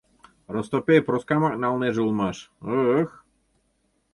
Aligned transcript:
Ростопей 0.53 0.99
Проскамак 1.07 1.55
налнеже 1.61 2.01
улмаш, 2.05 2.37
ы-ых!.. 2.77 3.09